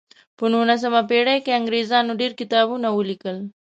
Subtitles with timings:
[0.37, 3.37] په نولسمه پیړۍ کې انګریزانو ډیر کتابونه ولیکل.